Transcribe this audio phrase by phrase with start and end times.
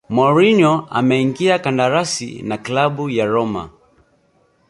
[0.15, 3.69] mourinho ameingia kandarasi na klabu ya roma